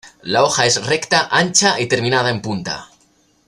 La 0.23 0.43
hoja 0.43 0.65
es 0.65 0.83
recta, 0.83 1.27
ancha 1.29 1.79
y 1.79 1.85
terminada 1.85 2.31
en 2.31 2.41
punta. 2.41 2.89